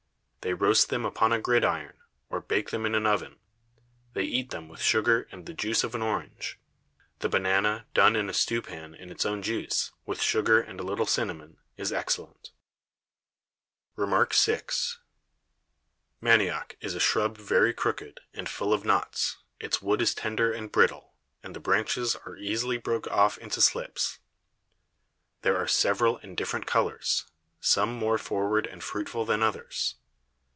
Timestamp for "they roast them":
0.43-1.05